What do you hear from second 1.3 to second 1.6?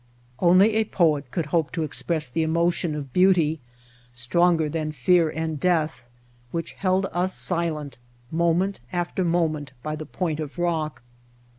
Entering Death